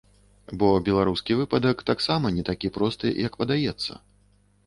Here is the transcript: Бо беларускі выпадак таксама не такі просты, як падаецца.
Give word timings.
Бо 0.61 0.67
беларускі 0.87 1.35
выпадак 1.41 1.83
таксама 1.91 2.31
не 2.37 2.43
такі 2.49 2.71
просты, 2.77 3.07
як 3.27 3.33
падаецца. 3.43 4.01